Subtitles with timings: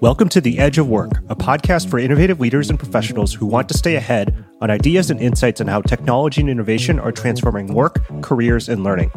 [0.00, 3.68] Welcome to The Edge of Work, a podcast for innovative leaders and professionals who want
[3.68, 7.98] to stay ahead on ideas and insights on how technology and innovation are transforming work,
[8.20, 9.10] careers, and learning.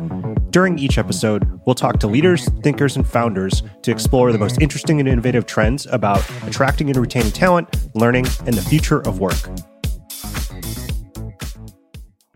[0.52, 5.00] During each episode, we'll talk to leaders, thinkers, and founders to explore the most interesting
[5.00, 9.50] and innovative trends about attracting and retaining talent, learning, and the future of work.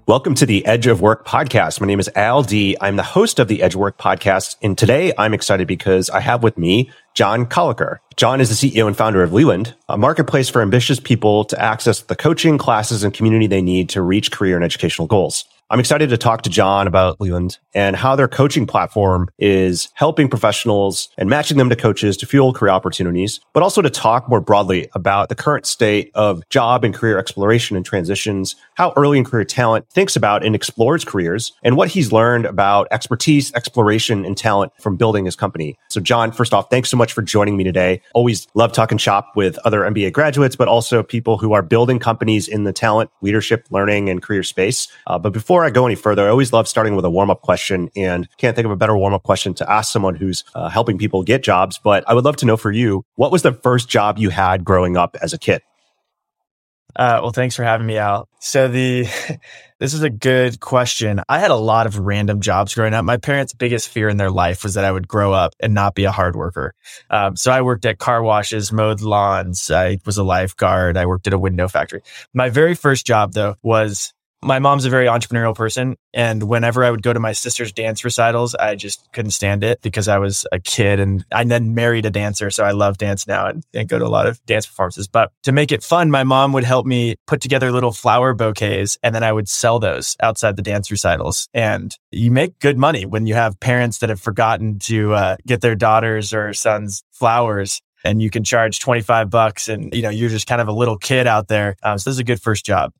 [0.09, 1.79] Welcome to the Edge of Work podcast.
[1.79, 2.75] My name is Al D.
[2.81, 4.55] I'm the host of the Edge of Work podcast.
[4.59, 7.99] And today I'm excited because I have with me John Koelliker.
[8.15, 12.01] John is the CEO and founder of Leland, a marketplace for ambitious people to access
[12.01, 15.45] the coaching, classes, and community they need to reach career and educational goals.
[15.71, 20.27] I'm excited to talk to John about Leland and how their coaching platform is helping
[20.27, 24.41] professionals and matching them to coaches to fuel career opportunities, but also to talk more
[24.41, 29.23] broadly about the current state of job and career exploration and transitions, how early in
[29.23, 34.35] career talent thinks about and explores careers, and what he's learned about expertise, exploration, and
[34.35, 35.77] talent from building his company.
[35.89, 38.01] So, John, first off, thanks so much for joining me today.
[38.15, 42.47] Always love talking shop with other MBA graduates, but also people who are building companies
[42.47, 44.87] in the talent, leadership, learning, and career space.
[45.05, 47.29] Uh, but before before I go any further, I always love starting with a warm
[47.29, 50.45] up question and can't think of a better warm up question to ask someone who's
[50.55, 51.77] uh, helping people get jobs.
[51.83, 54.63] But I would love to know for you, what was the first job you had
[54.63, 55.61] growing up as a kid?
[56.95, 58.29] Uh, well, thanks for having me out.
[58.39, 59.03] So the
[59.79, 61.21] this is a good question.
[61.27, 63.03] I had a lot of random jobs growing up.
[63.03, 65.93] My parents' biggest fear in their life was that I would grow up and not
[65.93, 66.73] be a hard worker.
[67.09, 69.69] Um, so I worked at car washes, mowed lawns.
[69.69, 70.95] I was a lifeguard.
[70.95, 72.01] I worked at a window factory.
[72.33, 75.95] My very first job though was my mom's a very entrepreneurial person.
[76.13, 79.81] And whenever I would go to my sister's dance recitals, I just couldn't stand it
[79.81, 82.49] because I was a kid and I then married a dancer.
[82.49, 85.07] So I love dance now and, and, go to a lot of dance performances.
[85.07, 88.97] But to make it fun, my mom would help me put together little flower bouquets
[89.03, 91.49] and then I would sell those outside the dance recitals.
[91.53, 95.61] And you make good money when you have parents that have forgotten to uh, get
[95.61, 100.29] their daughters or sons flowers and you can charge 25 bucks and you know you're
[100.29, 102.65] just kind of a little kid out there um, so this is a good first
[102.65, 102.91] job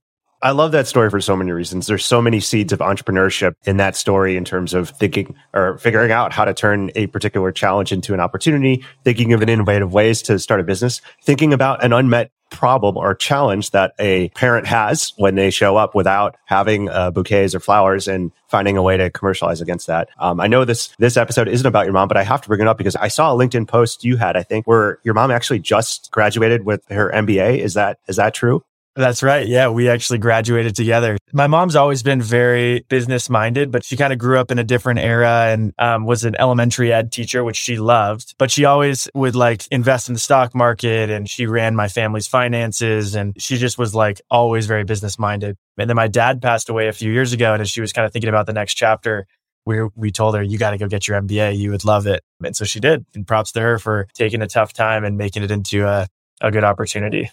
[0.41, 1.87] I love that story for so many reasons.
[1.87, 6.11] There's so many seeds of entrepreneurship in that story in terms of thinking or figuring
[6.11, 10.21] out how to turn a particular challenge into an opportunity, thinking of an innovative ways
[10.23, 15.13] to start a business, thinking about an unmet problem or challenge that a parent has
[15.17, 19.09] when they show up without having uh, bouquets or flowers and finding a way to
[19.09, 20.09] commercialize against that.
[20.19, 22.61] Um, I know this this episode isn't about your mom, but I have to bring
[22.61, 25.31] it up because I saw a LinkedIn post you had, I think, where your mom
[25.31, 27.59] actually just graduated with her MBA.
[27.59, 28.63] Is that is that true?
[28.95, 29.47] That's right.
[29.47, 31.17] Yeah, we actually graduated together.
[31.31, 34.63] My mom's always been very business minded, but she kind of grew up in a
[34.63, 38.33] different era and um, was an elementary ed teacher, which she loved.
[38.37, 42.27] But she always would like invest in the stock market and she ran my family's
[42.27, 45.55] finances and she just was like always very business minded.
[45.77, 48.05] And then my dad passed away a few years ago, and as she was kind
[48.05, 49.27] of thinking about the next chapter,
[49.65, 51.57] we we told her you got to go get your MBA.
[51.57, 53.05] You would love it, and so she did.
[53.15, 56.07] And props to her for taking a tough time and making it into a
[56.41, 57.29] a good opportunity.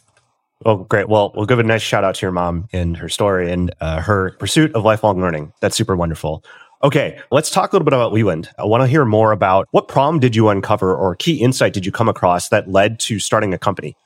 [0.65, 1.09] Oh, great.
[1.09, 4.01] Well, we'll give a nice shout out to your mom and her story and uh,
[4.01, 5.53] her pursuit of lifelong learning.
[5.61, 6.43] That's super wonderful.
[6.83, 8.51] Okay, let's talk a little bit about Leland.
[8.59, 11.85] I want to hear more about what problem did you uncover or key insight did
[11.87, 13.97] you come across that led to starting a company?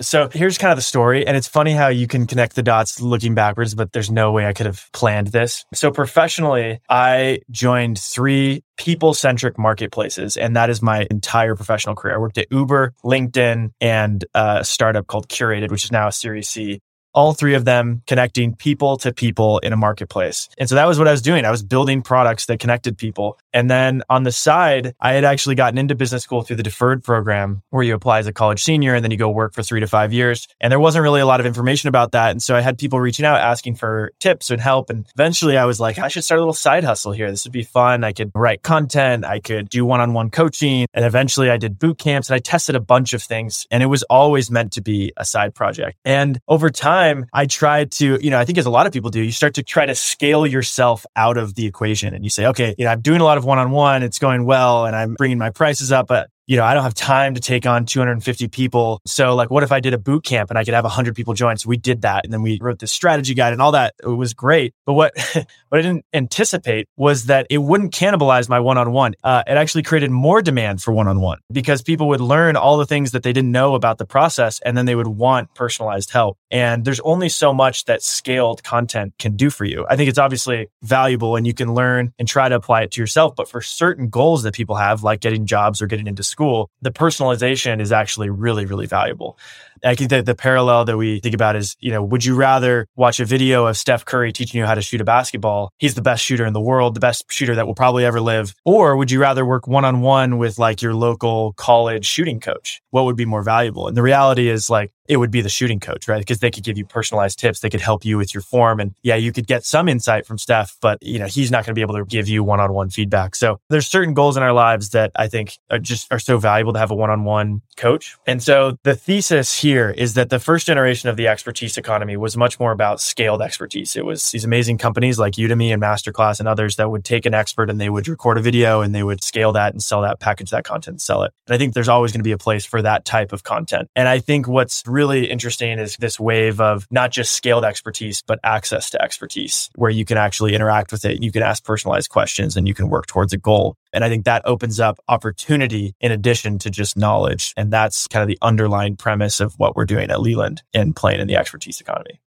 [0.00, 1.26] So here's kind of the story.
[1.26, 4.46] And it's funny how you can connect the dots looking backwards, but there's no way
[4.46, 5.64] I could have planned this.
[5.72, 10.36] So professionally, I joined three people centric marketplaces.
[10.36, 12.14] And that is my entire professional career.
[12.14, 16.48] I worked at Uber, LinkedIn, and a startup called Curated, which is now a Series
[16.48, 16.82] C
[17.16, 20.48] all three of them connecting people to people in a marketplace.
[20.58, 21.46] And so that was what I was doing.
[21.46, 23.38] I was building products that connected people.
[23.54, 27.02] And then on the side, I had actually gotten into business school through the deferred
[27.02, 29.80] program where you apply as a college senior and then you go work for three
[29.80, 30.46] to five years.
[30.60, 32.32] And there wasn't really a lot of information about that.
[32.32, 34.90] And so I had people reaching out asking for tips and help.
[34.90, 37.30] And eventually I was like, I should start a little side hustle here.
[37.30, 38.04] This would be fun.
[38.04, 39.24] I could write content.
[39.24, 40.86] I could do one on one coaching.
[40.92, 43.66] And eventually I did boot camps and I tested a bunch of things.
[43.70, 45.96] And it was always meant to be a side project.
[46.04, 48.92] And over time, time, I tried to, you know, I think as a lot of
[48.92, 52.30] people do, you start to try to scale yourself out of the equation and you
[52.30, 54.02] say, okay, you know, I'm doing a lot of one on one.
[54.02, 56.94] It's going well and I'm bringing my prices up, but you know, I don't have
[56.94, 59.00] time to take on 250 people.
[59.04, 61.34] So like, what if I did a boot camp and I could have 100 people
[61.34, 61.56] join?
[61.56, 62.24] So we did that.
[62.24, 63.94] And then we wrote this strategy guide and all that.
[64.00, 64.72] It was great.
[64.84, 69.14] But what, what I didn't anticipate was that it wouldn't cannibalize my one-on-one.
[69.24, 73.10] Uh, it actually created more demand for one-on-one because people would learn all the things
[73.10, 74.60] that they didn't know about the process.
[74.60, 76.38] And then they would want personalized help.
[76.52, 79.84] And there's only so much that scaled content can do for you.
[79.90, 83.02] I think it's obviously valuable and you can learn and try to apply it to
[83.02, 83.34] yourself.
[83.34, 86.90] But for certain goals that people have, like getting jobs or getting into school, the
[86.90, 89.38] personalization is actually really, really valuable.
[89.84, 92.86] I think that the parallel that we think about is, you know, would you rather
[92.96, 95.70] watch a video of Steph Curry teaching you how to shoot a basketball?
[95.78, 98.54] He's the best shooter in the world, the best shooter that will probably ever live.
[98.64, 102.80] Or would you rather work one on one with like your local college shooting coach?
[102.90, 103.86] What would be more valuable?
[103.88, 106.18] And the reality is like, it would be the shooting coach, right?
[106.18, 107.60] Because they could give you personalized tips.
[107.60, 108.80] They could help you with your form.
[108.80, 111.74] And yeah, you could get some insight from Steph, but you know, he's not going
[111.74, 113.34] to be able to give you one-on-one feedback.
[113.34, 116.72] So there's certain goals in our lives that I think are just are so valuable
[116.72, 118.16] to have a one-on-one coach.
[118.26, 122.36] And so the thesis here is that the first generation of the expertise economy was
[122.36, 123.96] much more about scaled expertise.
[123.96, 127.34] It was these amazing companies like Udemy and Masterclass and others that would take an
[127.34, 130.20] expert and they would record a video and they would scale that and sell that,
[130.20, 131.32] package that content, sell it.
[131.46, 133.88] And I think there's always going to be a place for that type of content.
[133.94, 138.40] And I think what's really interesting is this wave of not just scaled expertise, but
[138.42, 141.22] access to expertise where you can actually interact with it.
[141.22, 143.76] You can ask personalized questions and you can work towards a goal.
[143.92, 147.52] And I think that opens up opportunity in addition to just knowledge.
[147.58, 151.20] And that's kind of the underlying premise of what we're doing at Leland and playing
[151.20, 152.22] in the expertise economy.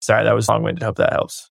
[0.00, 0.82] Sorry, that was long winded.
[0.82, 1.50] Hope that helps.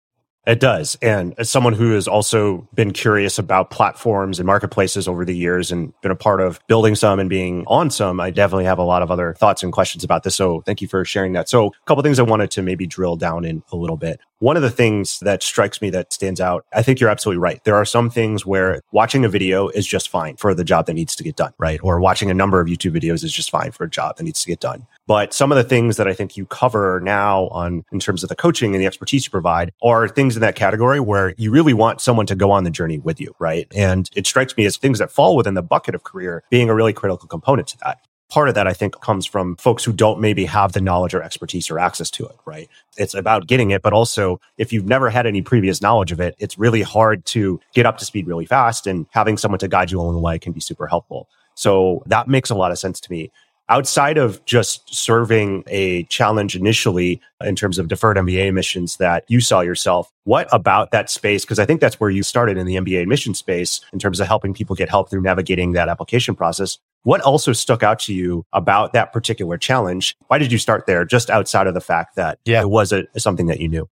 [0.47, 0.97] It does.
[1.03, 5.71] And as someone who has also been curious about platforms and marketplaces over the years
[5.71, 8.83] and been a part of building some and being on some, I definitely have a
[8.83, 10.35] lot of other thoughts and questions about this.
[10.35, 11.47] So thank you for sharing that.
[11.47, 14.19] So a couple things I wanted to maybe drill down in a little bit.
[14.41, 17.63] One of the things that strikes me that stands out, I think you're absolutely right.
[17.63, 20.95] There are some things where watching a video is just fine for the job that
[20.95, 21.79] needs to get done, right?
[21.83, 24.41] Or watching a number of YouTube videos is just fine for a job that needs
[24.41, 24.87] to get done.
[25.05, 28.29] But some of the things that I think you cover now on in terms of
[28.29, 31.75] the coaching and the expertise you provide are things in that category where you really
[31.75, 33.67] want someone to go on the journey with you, right?
[33.75, 36.73] And it strikes me as things that fall within the bucket of career being a
[36.73, 37.99] really critical component to that
[38.31, 41.21] part of that, I think, comes from folks who don't maybe have the knowledge or
[41.21, 42.69] expertise or access to it, right?
[42.97, 46.35] It's about getting it, but also if you've never had any previous knowledge of it,
[46.39, 49.91] it's really hard to get up to speed really fast and having someone to guide
[49.91, 51.27] you along the way can be super helpful.
[51.55, 53.31] So that makes a lot of sense to me.
[53.69, 59.39] Outside of just serving a challenge initially in terms of deferred MBA admissions that you
[59.39, 61.45] saw yourself, what about that space?
[61.45, 64.27] Because I think that's where you started in the MBA admission space in terms of
[64.27, 66.79] helping people get help through navigating that application process.
[67.03, 70.15] What also stuck out to you about that particular challenge?
[70.27, 72.61] Why did you start there just outside of the fact that yeah.
[72.61, 73.89] it was a, something that you knew?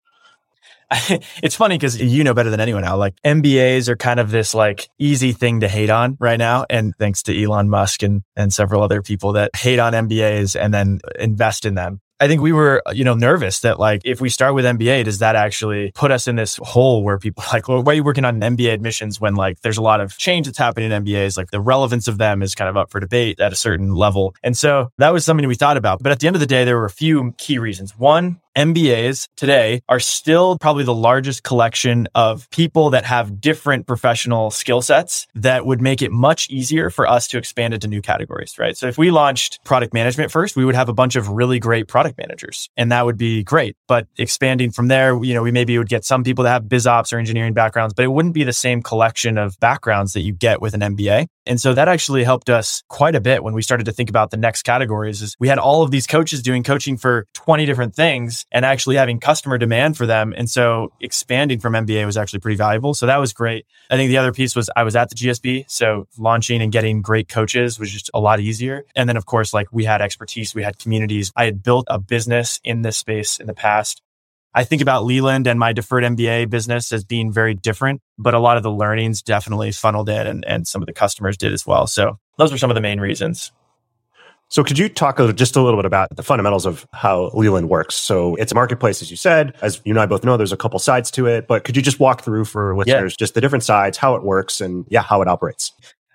[1.41, 2.95] it's funny because you know better than anyone now.
[2.95, 6.65] Like MBAs are kind of this like easy thing to hate on right now.
[6.69, 10.73] And thanks to Elon Musk and, and several other people that hate on MBAs and
[10.73, 12.01] then invest in them.
[12.25, 15.03] I think we were, uh, you know, nervous that like if we start with MBA,
[15.03, 18.03] does that actually put us in this hole where people like, well, why are you
[18.03, 21.37] working on MBA admissions when like there's a lot of change that's happening in MBAs?
[21.37, 24.33] Like the relevance of them is kind of up for debate at a certain level.
[24.41, 26.01] And so that was something we thought about.
[26.01, 27.95] But at the end of the day, there were a few key reasons.
[27.95, 34.49] One, MBAs today are still probably the largest collection of people that have different professional
[34.49, 38.57] skill sets that would make it much easier for us to expand into new categories,
[38.57, 38.77] right?
[38.77, 41.89] So if we launched product management first, we would have a bunch of really great
[41.89, 43.75] product managers and that would be great.
[43.89, 46.87] But expanding from there, you know, we maybe would get some people that have biz
[46.87, 50.31] ops or engineering backgrounds, but it wouldn't be the same collection of backgrounds that you
[50.31, 51.27] get with an MBA.
[51.45, 54.31] And so that actually helped us quite a bit when we started to think about
[54.31, 57.93] the next categories is we had all of these coaches doing coaching for 20 different
[57.93, 60.33] things and actually having customer demand for them.
[60.35, 62.93] And so expanding from MBA was actually pretty valuable.
[62.93, 63.65] So that was great.
[63.89, 65.65] I think the other piece was I was at the GSB.
[65.69, 68.85] So launching and getting great coaches was just a lot easier.
[68.95, 71.31] And then of course, like we had expertise, we had communities.
[71.35, 74.01] I had built a business in this space in the past.
[74.53, 78.39] I think about Leland and my deferred MBA business as being very different, but a
[78.39, 81.67] lot of the learnings definitely funneled in and, and some of the customers did as
[81.67, 81.87] well.
[81.87, 83.51] So those were some of the main reasons.
[84.49, 87.95] So could you talk just a little bit about the fundamentals of how Leland works?
[87.95, 89.55] So it's a marketplace, as you said.
[89.61, 91.81] As you and I both know, there's a couple sides to it, but could you
[91.81, 93.17] just walk through for listeners yeah.
[93.19, 95.71] just the different sides, how it works and yeah, how it operates?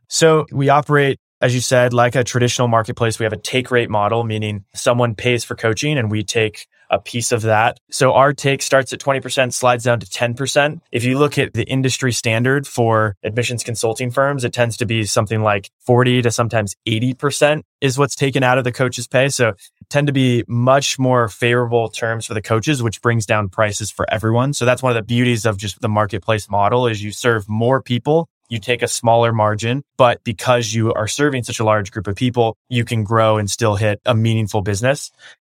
[0.08, 3.88] So we operate as you said, like a traditional marketplace, we have a take rate
[3.88, 7.78] model, meaning someone pays for coaching and we take a piece of that.
[7.90, 10.80] So our take starts at 20%, slides down to 10%.
[10.92, 15.04] If you look at the industry standard for admissions consulting firms, it tends to be
[15.04, 19.28] something like 40 to sometimes 80% is what's taken out of the coach's pay.
[19.28, 19.54] So
[19.88, 24.06] tend to be much more favorable terms for the coaches, which brings down prices for
[24.12, 24.52] everyone.
[24.52, 27.82] So that's one of the beauties of just the marketplace model is you serve more
[27.82, 32.08] people you take a smaller margin, but because you are serving such a large group
[32.08, 35.12] of people, you can grow and still hit a meaningful business.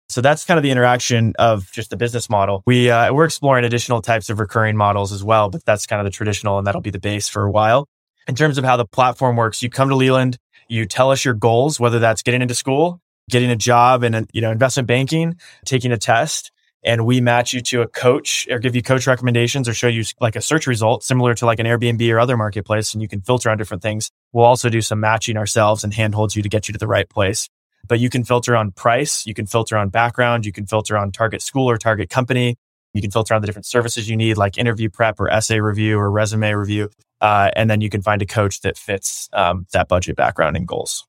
[0.08, 2.62] So that's kind of the interaction of just the business model.
[2.66, 6.04] We uh, we're exploring additional types of recurring models as well, but that's kind of
[6.04, 7.88] the traditional, and that'll be the base for a while.
[8.28, 11.34] In terms of how the platform works, you come to Leland, you tell us your
[11.34, 15.90] goals, whether that's getting into school, getting a job in you know investment banking, taking
[15.90, 16.52] a test,
[16.84, 20.04] and we match you to a coach or give you coach recommendations or show you
[20.20, 22.92] like a search result similar to like an Airbnb or other marketplace.
[22.92, 24.10] And you can filter on different things.
[24.32, 27.08] We'll also do some matching ourselves and handholds you to get you to the right
[27.08, 27.48] place.
[27.86, 29.26] But you can filter on price.
[29.26, 30.46] You can filter on background.
[30.46, 32.56] You can filter on target school or target company.
[32.92, 35.98] You can filter on the different services you need, like interview prep or essay review
[35.98, 36.90] or resume review.
[37.20, 40.68] Uh, and then you can find a coach that fits um, that budget, background, and
[40.68, 41.06] goals.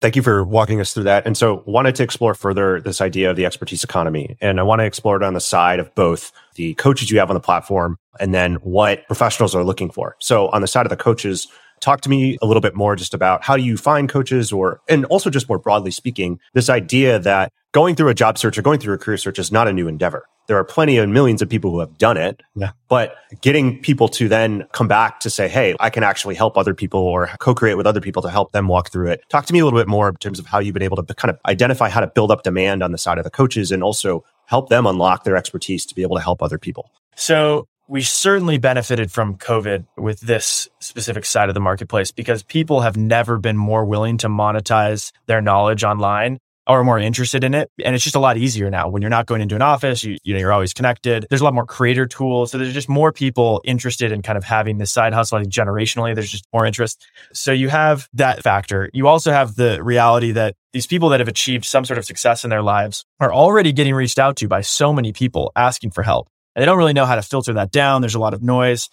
[0.00, 1.26] Thank you for walking us through that.
[1.26, 4.36] And so wanted to explore further this idea of the expertise economy.
[4.40, 7.30] And I want to explore it on the side of both the coaches you have
[7.30, 10.14] on the platform and then what professionals are looking for.
[10.20, 11.48] So on the side of the coaches,
[11.80, 14.80] talk to me a little bit more just about how do you find coaches or,
[14.88, 18.62] and also just more broadly speaking, this idea that going through a job search or
[18.62, 21.40] going through a career search is not a new endeavor there are plenty of millions
[21.42, 22.42] of people who have done it.
[22.56, 22.72] Yeah.
[22.88, 26.74] But getting people to then come back to say, Hey, I can actually help other
[26.74, 29.20] people or co-create with other people to help them walk through it.
[29.28, 31.14] Talk to me a little bit more in terms of how you've been able to
[31.14, 33.82] kind of identify how to build up demand on the side of the coaches and
[33.82, 36.90] also help them unlock their expertise to be able to help other people.
[37.14, 42.82] So we certainly benefited from COVID with this specific side of the marketplace because people
[42.82, 47.70] have never been more willing to monetize their knowledge online or more interested in it.
[47.82, 50.18] And it's just a lot easier now when you're not going into an office, you,
[50.22, 51.26] you know, you're always connected.
[51.30, 52.50] There's a lot more creator tools.
[52.50, 55.38] So there's just more people interested in kind of having this side hustle.
[55.38, 57.02] I think generationally, there's just more interest.
[57.32, 58.90] So you have that factor.
[58.92, 62.44] You also have the reality that these people that have achieved some sort of success
[62.44, 66.02] in their lives are already getting reached out to by so many people asking for
[66.02, 66.28] help.
[66.58, 68.00] And they don't really know how to filter that down.
[68.00, 68.88] There's a lot of noise.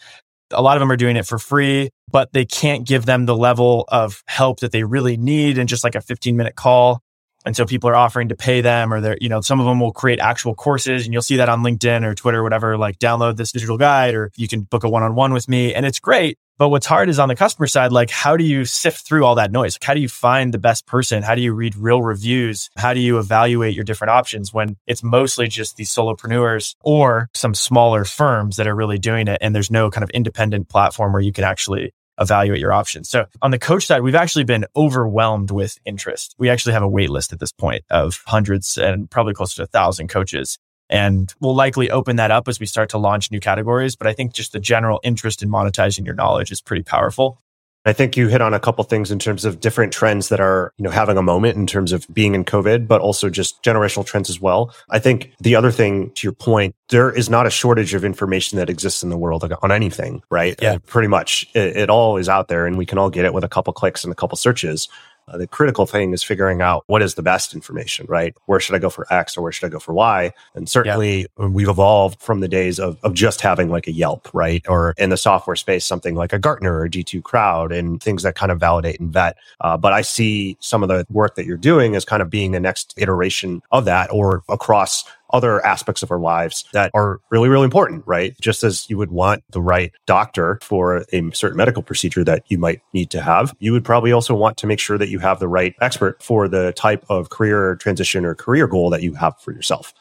[0.51, 3.35] A lot of them are doing it for free, but they can't give them the
[3.35, 7.01] level of help that they really need in just like a 15 minute call.
[7.45, 9.79] And so people are offering to pay them or they're, you know, some of them
[9.79, 12.97] will create actual courses and you'll see that on LinkedIn or Twitter or whatever, like
[12.97, 15.73] download this digital guide or you can book a one-on-one with me.
[15.73, 16.39] And it's great.
[16.57, 19.35] But what's hard is on the customer side, like how do you sift through all
[19.35, 19.75] that noise?
[19.75, 21.21] Like how do you find the best person?
[21.21, 22.69] How do you read real reviews?
[22.77, 27.53] How do you evaluate your different options when it's mostly just these solopreneurs or some
[27.53, 29.37] smaller firms that are really doing it?
[29.41, 33.09] And there's no kind of independent platform where you can actually evaluate your options.
[33.09, 36.35] So on the coach side, we've actually been overwhelmed with interest.
[36.37, 39.63] We actually have a wait list at this point of hundreds and probably close to
[39.63, 40.57] a thousand coaches.
[40.89, 43.95] And we'll likely open that up as we start to launch new categories.
[43.95, 47.41] But I think just the general interest in monetizing your knowledge is pretty powerful.
[47.85, 50.73] I think you hit on a couple things in terms of different trends that are,
[50.77, 54.05] you know, having a moment in terms of being in COVID, but also just generational
[54.05, 54.73] trends as well.
[54.89, 58.57] I think the other thing to your point, there is not a shortage of information
[58.57, 60.55] that exists in the world on anything, right?
[60.61, 60.73] Yeah.
[60.73, 63.33] Uh, pretty much it, it all is out there and we can all get it
[63.33, 64.89] with a couple clicks and a couple searches.
[65.27, 68.35] Uh, the critical thing is figuring out what is the best information, right?
[68.45, 70.31] Where should I go for X or where should I go for Y?
[70.53, 71.47] And certainly yeah.
[71.47, 74.63] we've evolved from the days of, of just having like a Yelp, right?
[74.67, 78.35] Or in the software space, something like a Gartner or G2 Crowd and things that
[78.35, 79.37] kind of validate and vet.
[79.61, 82.51] Uh, but I see some of the work that you're doing as kind of being
[82.51, 87.49] the next iteration of that or across other aspects of our lives that are really,
[87.49, 88.35] really important, right?
[88.39, 92.57] Just as you would want the right doctor for a certain medical procedure that you
[92.57, 95.39] might need to have, you would probably also want to make sure that you have
[95.39, 99.39] the right expert for the type of career transition or career goal that you have
[99.39, 99.93] for yourself.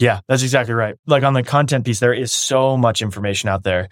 [0.00, 0.96] Yeah, that's exactly right.
[1.06, 3.88] Like on the content piece, there is so much information out there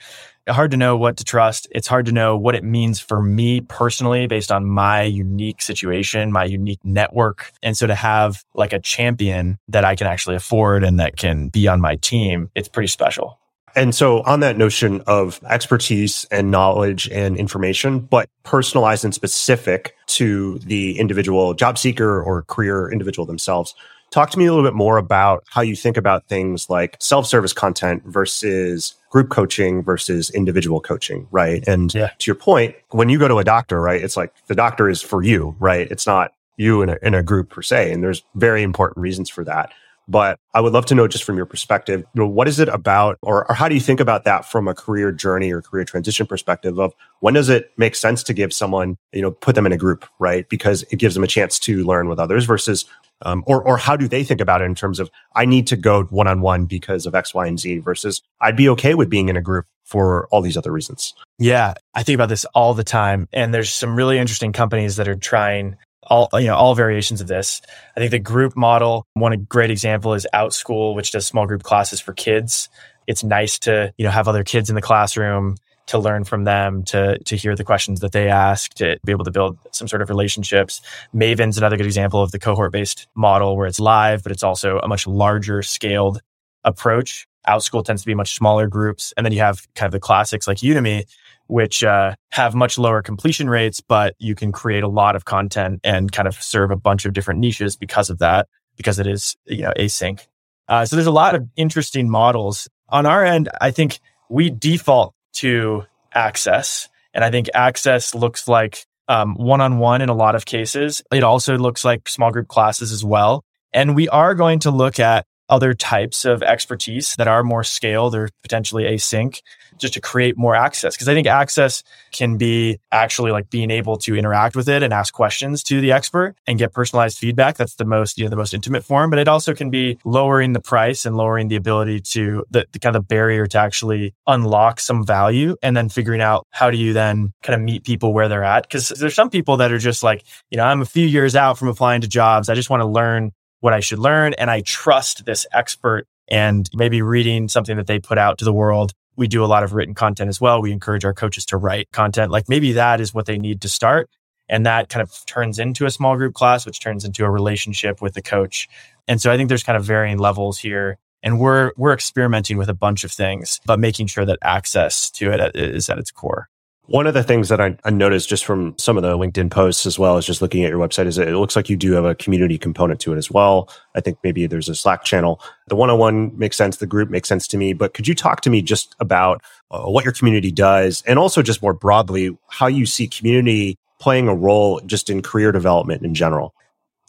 [0.48, 1.66] hard to know what to trust.
[1.70, 6.30] It's hard to know what it means for me personally based on my unique situation,
[6.30, 7.50] my unique network.
[7.62, 11.48] And so to have like a champion that I can actually afford and that can
[11.48, 13.38] be on my team, it's pretty special.
[13.74, 19.94] And so on that notion of expertise and knowledge and information, but personalized and specific
[20.06, 23.74] to the individual job seeker or career individual themselves,
[24.16, 27.26] Talk to me a little bit more about how you think about things like self
[27.26, 31.62] service content versus group coaching versus individual coaching, right?
[31.68, 32.12] And yeah.
[32.16, 35.02] to your point, when you go to a doctor, right, it's like the doctor is
[35.02, 35.86] for you, right?
[35.90, 37.92] It's not you in a, in a group per se.
[37.92, 39.70] And there's very important reasons for that.
[40.08, 42.68] But I would love to know just from your perspective, you know, what is it
[42.68, 45.84] about, or, or, how do you think about that from a career journey or career
[45.84, 49.66] transition perspective of when does it make sense to give someone, you know, put them
[49.66, 50.48] in a group, right?
[50.48, 52.84] Because it gives them a chance to learn with others versus
[53.22, 55.76] um, or, or how do they think about it in terms of, I need to
[55.76, 59.08] go one on one because of X, Y, and Z versus I'd be okay with
[59.08, 61.14] being in a group for all these other reasons.
[61.38, 61.74] Yeah.
[61.94, 63.28] I think about this all the time.
[63.32, 67.26] And there's some really interesting companies that are trying all, you know, all variations of
[67.26, 67.62] this.
[67.96, 72.00] I think the group model, one great example is Outschool, which does small group classes
[72.00, 72.68] for kids.
[73.06, 75.56] It's nice to, you know, have other kids in the classroom
[75.86, 79.24] to learn from them, to to hear the questions that they ask, to be able
[79.24, 80.80] to build some sort of relationships.
[81.12, 84.78] Maven's another good example of the cohort based model where it's live, but it's also
[84.78, 86.20] a much larger scaled
[86.64, 87.26] approach.
[87.48, 90.48] Outschool tends to be much smaller groups, and then you have kind of the classics
[90.48, 91.04] like Udemy,
[91.46, 95.80] which uh, have much lower completion rates, but you can create a lot of content
[95.84, 99.36] and kind of serve a bunch of different niches because of that, because it is
[99.46, 100.26] you know async.
[100.68, 102.68] Uh, so there's a lot of interesting models.
[102.88, 106.88] On our end, I think we default to access.
[107.14, 111.02] And I think access looks like one on one in a lot of cases.
[111.12, 113.44] It also looks like small group classes as well.
[113.72, 118.14] And we are going to look at other types of expertise that are more scaled
[118.14, 119.40] or potentially async
[119.78, 120.96] just to create more access.
[120.96, 124.92] Cause I think access can be actually like being able to interact with it and
[124.92, 127.56] ask questions to the expert and get personalized feedback.
[127.56, 130.52] That's the most, you know, the most intimate form, but it also can be lowering
[130.52, 134.80] the price and lowering the ability to the, the kind of barrier to actually unlock
[134.80, 138.28] some value and then figuring out how do you then kind of meet people where
[138.28, 138.68] they're at.
[138.70, 141.58] Cause there's some people that are just like, you know, I'm a few years out
[141.58, 142.48] from applying to jobs.
[142.48, 144.34] I just want to learn what I should learn.
[144.34, 148.52] And I trust this expert and maybe reading something that they put out to the
[148.52, 148.92] world.
[149.16, 150.60] We do a lot of written content as well.
[150.60, 152.30] We encourage our coaches to write content.
[152.30, 154.10] Like maybe that is what they need to start.
[154.48, 158.00] And that kind of turns into a small group class, which turns into a relationship
[158.00, 158.68] with the coach.
[159.08, 160.98] And so I think there's kind of varying levels here.
[161.22, 165.32] And we're, we're experimenting with a bunch of things, but making sure that access to
[165.32, 166.48] it is at its core.
[166.88, 169.86] One of the things that I, I, noticed just from some of the LinkedIn posts
[169.86, 172.04] as well as just looking at your website is it looks like you do have
[172.04, 173.68] a community component to it as well.
[173.96, 175.40] I think maybe there's a Slack channel.
[175.66, 176.76] The one-on-one makes sense.
[176.76, 177.72] The group makes sense to me.
[177.72, 181.42] But could you talk to me just about uh, what your community does and also
[181.42, 186.14] just more broadly, how you see community playing a role just in career development in
[186.14, 186.54] general?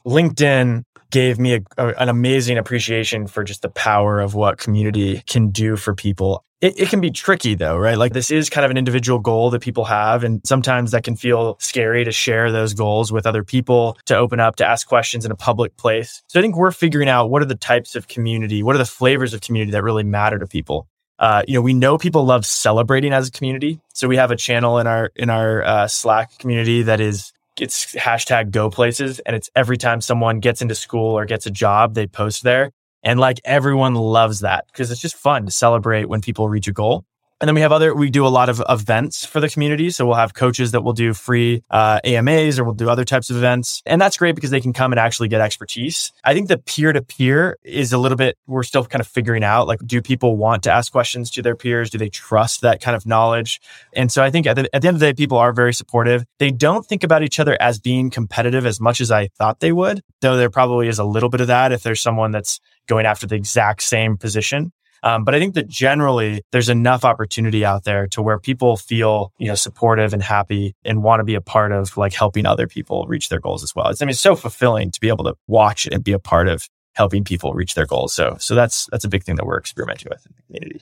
[0.08, 5.24] LinkedIn gave me a, a, an amazing appreciation for just the power of what community
[5.28, 6.44] can do for people.
[6.60, 7.98] It, it, can be tricky though, right?
[7.98, 10.24] Like this is kind of an individual goal that people have.
[10.24, 14.40] And sometimes that can feel scary to share those goals with other people, to open
[14.40, 16.24] up, to ask questions in a public place.
[16.28, 18.86] So I think we're figuring out what are the types of community, what are the
[18.86, 20.88] flavors of community that really matter to people.
[21.20, 23.80] Uh, you know, we know people love celebrating as a community.
[23.94, 27.94] So we have a channel in our, in our uh, Slack community that is it's
[27.96, 31.94] hashtag go places and it's every time someone gets into school or gets a job,
[31.94, 32.72] they post there.
[33.04, 36.74] And like everyone loves that because it's just fun to celebrate when people reach a
[36.74, 37.06] goal.
[37.40, 39.92] And then we have other, we do a lot of events for the community.
[39.92, 43.30] So we'll have coaches that will do free uh, AMAs or we'll do other types
[43.30, 43.84] of events.
[43.86, 46.12] And that's great because they can come and actually get expertise.
[46.24, 49.44] I think the peer to peer is a little bit, we're still kind of figuring
[49.44, 51.92] out like, do people want to ask questions to their peers?
[51.92, 53.62] Do they trust that kind of knowledge?
[53.94, 55.74] And so I think at the, at the end of the day, people are very
[55.74, 56.26] supportive.
[56.40, 59.72] They don't think about each other as being competitive as much as I thought they
[59.72, 63.06] would, though there probably is a little bit of that if there's someone that's going
[63.06, 64.72] after the exact same position.
[65.04, 69.32] Um, but I think that generally there's enough opportunity out there to where people feel,
[69.38, 72.68] you know, supportive and happy and want to be a part of like helping other
[72.68, 73.88] people reach their goals as well.
[73.90, 76.48] It's, I mean, it's so fulfilling to be able to watch and be a part
[76.48, 78.14] of helping people reach their goals.
[78.14, 80.82] So, so that's, that's a big thing that we're experimenting with in the community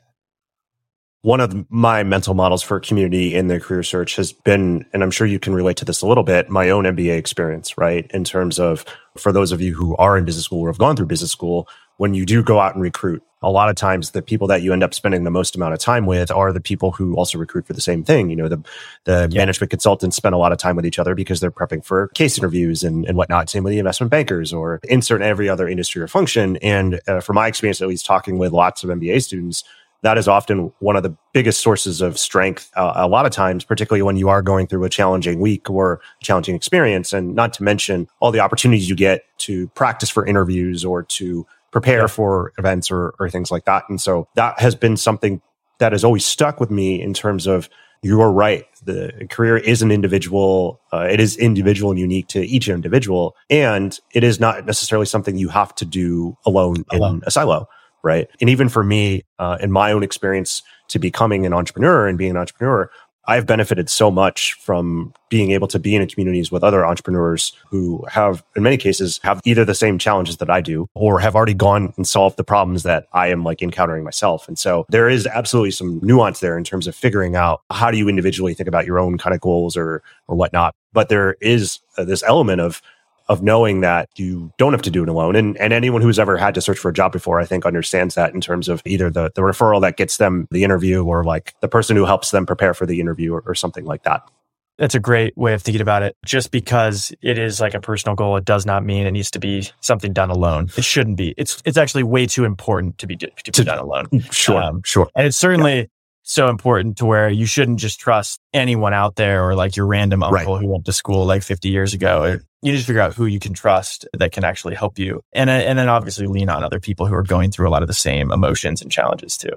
[1.25, 5.09] one of my mental models for community in the career search has been, and I'm
[5.09, 8.05] sure you can relate to this a little bit, my own MBA experience, right?
[8.13, 8.85] In terms of
[9.17, 11.67] for those of you who are in business school or have gone through business school,
[11.97, 14.73] when you do go out and recruit, a lot of times the people that you
[14.73, 17.67] end up spending the most amount of time with are the people who also recruit
[17.67, 18.29] for the same thing.
[18.29, 18.63] You know, the,
[19.03, 19.41] the yeah.
[19.41, 22.39] management consultants spend a lot of time with each other because they're prepping for case
[22.39, 23.49] interviews and, and whatnot.
[23.49, 26.57] Same with the investment bankers or insert every other industry or function.
[26.57, 29.63] And uh, from my experience, at least talking with lots of MBA students,
[30.01, 33.63] that is often one of the biggest sources of strength uh, a lot of times
[33.63, 37.63] particularly when you are going through a challenging week or challenging experience and not to
[37.63, 42.07] mention all the opportunities you get to practice for interviews or to prepare yeah.
[42.07, 45.41] for events or, or things like that and so that has been something
[45.79, 47.69] that has always stuck with me in terms of
[48.01, 48.65] you are right.
[48.83, 50.79] The career is an individual.
[50.93, 53.35] Uh, it is individual and unique to each individual.
[53.49, 57.15] And it is not necessarily something you have to do alone, alone.
[57.15, 57.67] in a silo
[58.05, 58.27] right?
[58.39, 62.31] And even for me, uh, in my own experience to becoming an entrepreneur and being
[62.31, 62.89] an entrepreneur,
[63.27, 68.05] I've benefited so much from being able to be in communities with other entrepreneurs who
[68.09, 71.53] have, in many cases, have either the same challenges that I do or have already
[71.53, 74.47] gone and solved the problems that I am like encountering myself.
[74.47, 77.97] And so there is absolutely some nuance there in terms of figuring out how do
[77.97, 80.75] you individually think about your own kind of goals or, or whatnot.
[80.93, 82.81] But there is uh, this element of
[83.27, 85.35] of knowing that you don't have to do it alone.
[85.35, 88.15] And, and anyone who's ever had to search for a job before, I think understands
[88.15, 91.55] that in terms of either the, the referral that gets them the interview or like
[91.61, 94.29] the person who helps them prepare for the interview or, or something like that.
[94.77, 96.17] That's a great way of thinking about it.
[96.25, 99.39] Just because it is like a personal goal, it does not mean it needs to
[99.39, 100.69] be something done alone.
[100.75, 101.33] It shouldn't be.
[101.37, 104.07] It's it's actually way too important to be to be to, done alone.
[104.31, 105.09] Sure, um, sure.
[105.15, 105.85] And it's certainly yeah
[106.27, 110.23] so important to where you shouldn't just trust anyone out there or like your random
[110.23, 110.61] uncle right.
[110.61, 112.39] who went to school like 50 years ago.
[112.63, 115.21] You need to figure out who you can trust that can actually help you.
[115.33, 117.83] And, uh, and then obviously lean on other people who are going through a lot
[117.83, 119.51] of the same emotions and challenges too.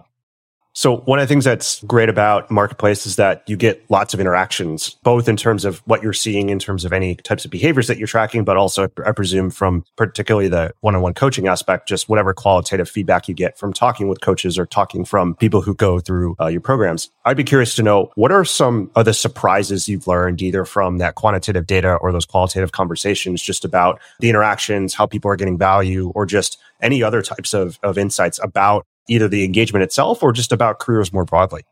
[0.75, 4.21] So one of the things that's great about marketplace is that you get lots of
[4.21, 7.89] interactions, both in terms of what you're seeing in terms of any types of behaviors
[7.89, 12.33] that you're tracking, but also I presume from particularly the one-on-one coaching aspect, just whatever
[12.33, 16.37] qualitative feedback you get from talking with coaches or talking from people who go through
[16.41, 17.11] uh, your programs.
[17.25, 20.99] I'd be curious to know what are some of the surprises you've learned either from
[20.99, 25.59] that quantitative data or those qualitative conversations just about the interactions, how people are getting
[25.59, 30.33] value or just any other types of, of insights about either the engagement itself or
[30.33, 31.63] just about careers more broadly?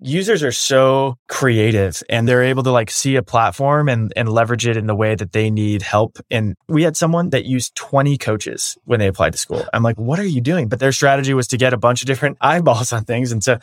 [0.00, 4.66] users are so creative and they're able to like see a platform and, and leverage
[4.66, 6.18] it in the way that they need help.
[6.30, 9.64] And we had someone that used 20 coaches when they applied to school.
[9.72, 10.68] I'm like, what are you doing?
[10.68, 13.30] But their strategy was to get a bunch of different eyeballs on things.
[13.30, 13.58] And so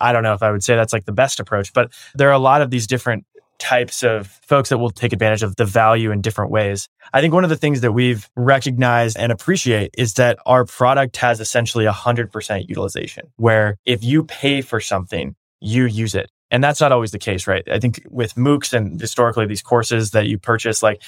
[0.00, 2.32] I don't know if I would say that's like the best approach, but there are
[2.32, 3.26] a lot of these different
[3.58, 6.88] types of folks that will take advantage of the value in different ways.
[7.12, 11.16] I think one of the things that we've recognized and appreciate is that our product
[11.18, 16.30] has essentially 100% utilization, where if you pay for something, you use it.
[16.50, 17.68] And that's not always the case, right?
[17.70, 21.02] I think with MOOCs and historically these courses that you purchase, like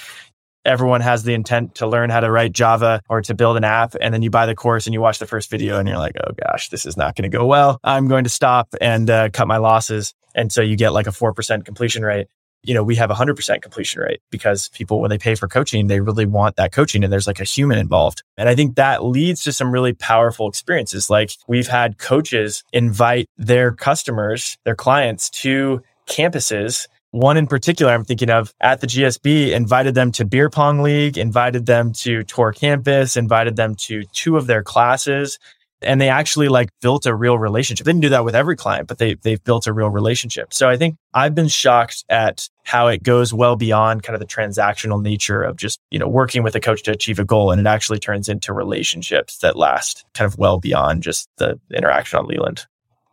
[0.65, 3.95] everyone has the intent to learn how to write Java or to build an app.
[3.99, 6.15] And then you buy the course and you watch the first video and you're like,
[6.21, 7.79] oh gosh, this is not going to go well.
[7.83, 10.13] I'm going to stop and uh, cut my losses.
[10.35, 12.27] And so you get like a 4% completion rate
[12.63, 15.87] you know, we have a 100% completion rate because people, when they pay for coaching,
[15.87, 18.23] they really want that coaching and there's like a human involved.
[18.37, 21.09] And I think that leads to some really powerful experiences.
[21.09, 28.03] Like we've had coaches invite their customers, their clients to campuses one in particular I'm
[28.03, 32.51] thinking of at the GSB invited them to beer pong league, invited them to tour
[32.51, 35.39] campus, invited them to two of their classes
[35.81, 37.85] and they actually like built a real relationship.
[37.85, 40.53] They didn't do that with every client, but they they've built a real relationship.
[40.53, 44.25] So I think I've been shocked at how it goes well beyond kind of the
[44.25, 47.61] transactional nature of just, you know, working with a coach to achieve a goal and
[47.61, 52.27] it actually turns into relationships that last kind of well beyond just the interaction on
[52.27, 52.65] Leland.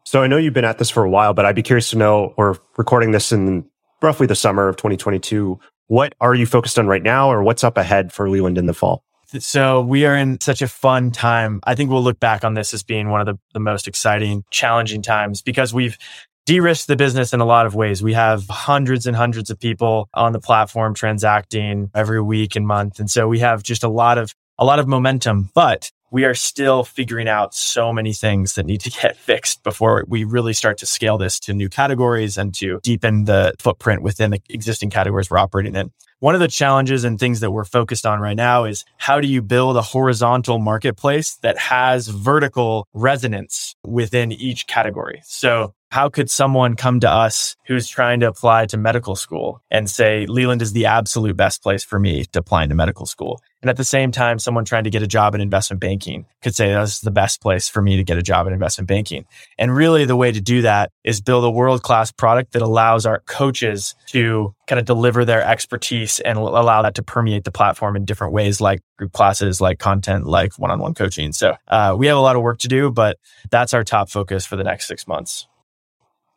[0.05, 1.99] So I know you've been at this for a while, but I'd be curious to
[1.99, 3.65] know we're recording this in
[4.03, 5.59] roughly the summer of 2022.
[5.87, 8.75] What are you focused on right now or what's up ahead for Leland in the
[8.75, 9.03] fall?
[9.39, 11.61] So we are in such a fun time.
[11.65, 14.45] I think we'll look back on this as being one of the, the most exciting,
[14.51, 15.99] challenging times because we've
[16.47, 18.03] de-risked the business in a lot of ways.
[18.03, 23.01] We have hundreds and hundreds of people on the platform transacting every week and month.
[23.01, 26.33] And so we have just a lot of, a lot of momentum, but we are
[26.33, 30.79] still figuring out so many things that need to get fixed before we really start
[30.79, 35.29] to scale this to new categories and to deepen the footprint within the existing categories
[35.29, 35.91] we're operating in.
[36.21, 39.27] One of the challenges and things that we're focused on right now is how do
[39.27, 45.21] you build a horizontal marketplace that has vertical resonance within each category?
[45.25, 49.89] So how could someone come to us who's trying to apply to medical school and
[49.89, 53.41] say, Leland is the absolute best place for me to apply into medical school?
[53.63, 56.57] And at the same time, someone trying to get a job in investment banking could
[56.57, 59.25] say, this is the best place for me to get a job in investment banking.
[59.57, 63.07] And really the way to do that is build a world class product that allows
[63.07, 67.95] our coaches to kind of deliver their expertise and allow that to permeate the platform
[67.95, 71.33] in different ways, like group classes, like content, like one on one coaching.
[71.33, 73.17] So uh, we have a lot of work to do, but
[73.49, 75.47] that's our top focus for the next six months.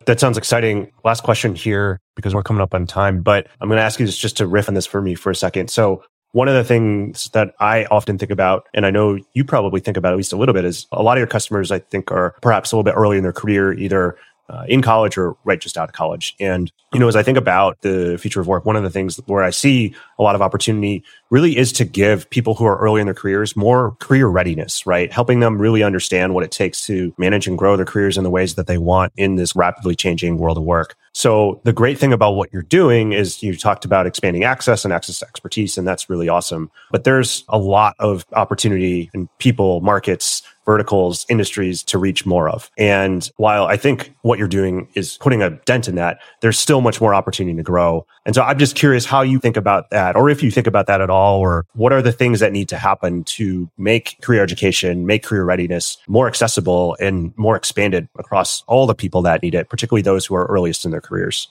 [0.08, 0.90] That sounds exciting.
[1.04, 4.06] Last question here because we're coming up on time, but I'm going to ask you
[4.06, 5.70] just, just to riff on this for me for a second.
[5.70, 9.82] So one of the things that I often think about, and I know you probably
[9.82, 12.10] think about at least a little bit, is a lot of your customers, I think,
[12.10, 14.18] are perhaps a little bit early in their career, either
[14.50, 16.36] uh, in college or right just out of college.
[16.40, 19.18] And, you know, as I think about the future of work, one of the things
[19.26, 23.02] where I see a lot of opportunity really is to give people who are early
[23.02, 25.12] in their careers more career readiness, right?
[25.12, 28.30] Helping them really understand what it takes to manage and grow their careers in the
[28.30, 30.96] ways that they want in this rapidly changing world of work.
[31.14, 34.94] So the great thing about what you're doing is you talked about expanding access and
[34.94, 36.72] access to expertise, and that's really awesome.
[36.92, 42.70] But there's a lot of opportunity in people, markets, verticals, industries to reach more of.
[42.78, 46.82] And while I think what you're doing is putting a dent in that, there's still
[46.82, 48.06] much more opportunity to grow.
[48.26, 50.86] And so I'm just curious how you think about that, or if you think about
[50.88, 54.44] that at all, or what are the things that need to happen to make career
[54.44, 59.56] education, make career readiness more accessible and more expanded across all the people that need
[59.56, 61.48] it, particularly those who are earliest in their careers?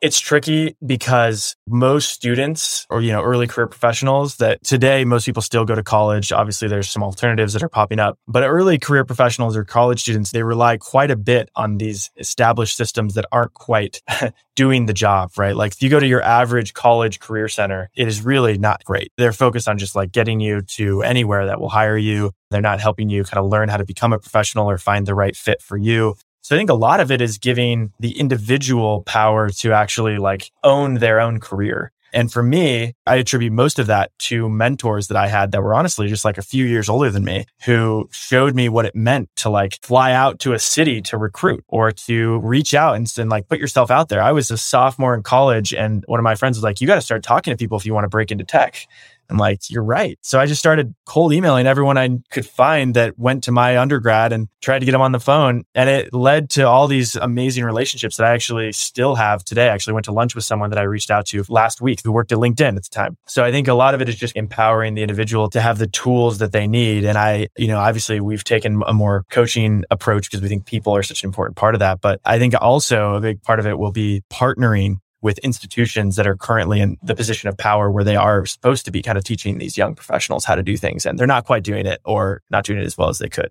[0.00, 5.40] It's tricky because most students or, you know, early career professionals that today most people
[5.40, 6.30] still go to college.
[6.30, 10.30] Obviously, there's some alternatives that are popping up, but early career professionals or college students,
[10.30, 14.02] they rely quite a bit on these established systems that aren't quite
[14.56, 15.56] doing the job, right?
[15.56, 19.10] Like if you go to your average college career center, it is really not great.
[19.16, 22.32] They're focused on just like getting you to anywhere that will hire you.
[22.50, 25.14] They're not helping you kind of learn how to become a professional or find the
[25.14, 26.14] right fit for you.
[26.44, 30.50] So I think a lot of it is giving the individual power to actually like
[30.62, 31.90] own their own career.
[32.12, 35.74] And for me, I attribute most of that to mentors that I had that were
[35.74, 39.30] honestly just like a few years older than me who showed me what it meant
[39.36, 43.30] to like fly out to a city to recruit or to reach out and, and
[43.30, 44.22] like put yourself out there.
[44.22, 46.96] I was a sophomore in college and one of my friends was like, you got
[46.96, 48.86] to start talking to people if you want to break into tech.
[49.30, 50.18] I'm like, you're right.
[50.22, 54.32] So I just started cold emailing everyone I could find that went to my undergrad
[54.32, 55.64] and tried to get them on the phone.
[55.74, 59.68] And it led to all these amazing relationships that I actually still have today.
[59.68, 62.12] I actually went to lunch with someone that I reached out to last week who
[62.12, 63.16] worked at LinkedIn at the time.
[63.26, 65.86] So I think a lot of it is just empowering the individual to have the
[65.86, 67.04] tools that they need.
[67.04, 70.94] And I, you know, obviously we've taken a more coaching approach because we think people
[70.96, 72.00] are such an important part of that.
[72.00, 76.26] But I think also a big part of it will be partnering with institutions that
[76.26, 79.24] are currently in the position of power where they are supposed to be kind of
[79.24, 82.42] teaching these young professionals how to do things and they're not quite doing it or
[82.50, 83.48] not doing it as well as they could.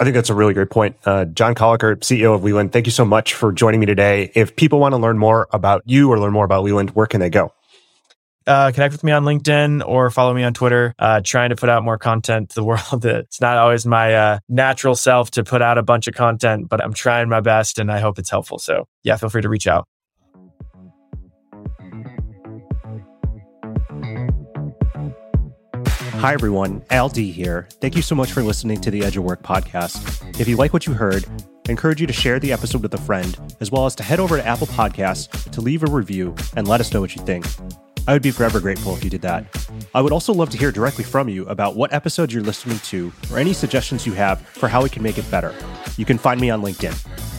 [0.00, 0.96] I think that's a really great point.
[1.04, 4.30] Uh, John Koelliker, CEO of Leland, thank you so much for joining me today.
[4.34, 7.20] If people want to learn more about you or learn more about Leland, where can
[7.20, 7.52] they go?
[8.46, 10.94] Uh, connect with me on LinkedIn or follow me on Twitter.
[10.98, 13.04] Uh, trying to put out more content to the world.
[13.04, 16.82] It's not always my uh, natural self to put out a bunch of content, but
[16.82, 18.58] I'm trying my best and I hope it's helpful.
[18.58, 19.88] So yeah, feel free to reach out.
[26.18, 26.82] Hi, everyone.
[26.90, 27.68] Al D here.
[27.80, 30.40] Thank you so much for listening to the Edge of Work podcast.
[30.40, 31.24] If you like what you heard,
[31.68, 34.18] I encourage you to share the episode with a friend, as well as to head
[34.18, 37.46] over to Apple Podcasts to leave a review and let us know what you think.
[38.08, 39.46] I would be forever grateful if you did that.
[39.94, 43.12] I would also love to hear directly from you about what episodes you're listening to
[43.30, 45.54] or any suggestions you have for how we can make it better.
[45.96, 47.37] You can find me on LinkedIn.